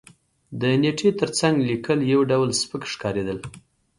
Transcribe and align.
د 0.61 0.61
نېټې 0.81 1.09
تر 1.19 1.29
څنګ 1.39 1.55
لېکل 1.69 1.99
یو 2.13 2.21
ډول 2.31 2.49
سپک 2.61 2.83
ښکارېدل. 2.93 3.39